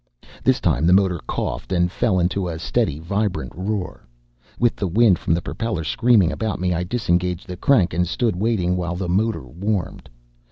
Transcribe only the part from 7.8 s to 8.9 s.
and stood waiting